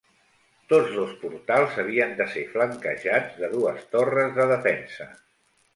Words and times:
Tots 0.71 0.95
dos 0.99 1.11
portals 1.25 1.77
havien 1.83 2.15
de 2.23 2.29
ser 2.33 2.47
flanquejats 2.55 3.39
de 3.45 3.53
dues 3.55 3.87
torres 3.95 4.37
de 4.41 4.51
defensa. 4.59 5.15